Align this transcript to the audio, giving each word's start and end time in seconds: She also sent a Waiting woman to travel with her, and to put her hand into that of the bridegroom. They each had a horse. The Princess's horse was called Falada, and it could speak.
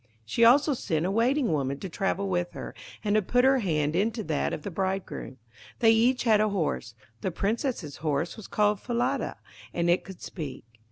She 0.25 0.43
also 0.43 0.73
sent 0.73 1.05
a 1.05 1.11
Waiting 1.11 1.51
woman 1.51 1.79
to 1.81 1.87
travel 1.87 2.27
with 2.27 2.53
her, 2.53 2.73
and 3.03 3.13
to 3.13 3.21
put 3.21 3.45
her 3.45 3.59
hand 3.59 3.95
into 3.95 4.23
that 4.23 4.51
of 4.51 4.63
the 4.63 4.71
bridegroom. 4.71 5.37
They 5.77 5.91
each 5.91 6.23
had 6.23 6.41
a 6.41 6.49
horse. 6.49 6.95
The 7.21 7.29
Princess's 7.29 7.97
horse 7.97 8.35
was 8.35 8.47
called 8.47 8.79
Falada, 8.79 9.37
and 9.75 9.91
it 9.91 10.03
could 10.03 10.19
speak. 10.23 10.65